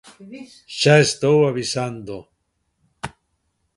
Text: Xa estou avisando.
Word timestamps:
Xa 0.79 0.95
estou 1.07 1.37
avisando. 1.43 2.17